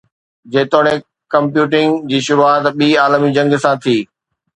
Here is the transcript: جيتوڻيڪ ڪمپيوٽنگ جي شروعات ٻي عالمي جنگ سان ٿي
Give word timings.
جيتوڻيڪ 0.53 1.01
ڪمپيوٽنگ 1.33 1.91
جي 2.13 2.19
شروعات 2.29 2.63
ٻي 2.79 2.89
عالمي 3.03 3.29
جنگ 3.37 3.51
سان 3.63 3.75
ٿي 3.83 3.97